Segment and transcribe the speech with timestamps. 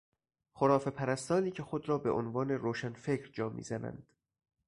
[0.53, 4.07] خرافهپرستانی که خود را به عنوان روشنفکر جا میزنند